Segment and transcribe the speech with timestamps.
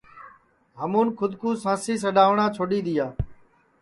[0.81, 3.07] ہمون کھود کُو سانسی سڈؔاٹؔا چھوڈؔ دؔیا